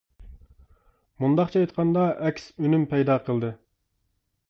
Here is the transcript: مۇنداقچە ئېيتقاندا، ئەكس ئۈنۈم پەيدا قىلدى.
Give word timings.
مۇنداقچە 1.25 1.63
ئېيتقاندا، 1.65 2.09
ئەكس 2.29 2.51
ئۈنۈم 2.65 2.91
پەيدا 2.95 3.23
قىلدى. 3.29 3.57